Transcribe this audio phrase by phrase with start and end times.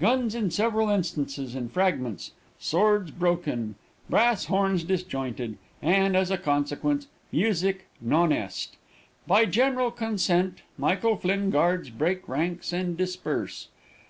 [0.00, 3.74] Guns in several instances in fragments; swords broken;
[4.08, 8.74] brass horns disjointed, and, as a consequence, music non est.
[9.26, 13.68] By general consent, Michael Flinn Guards break ranks and disperse.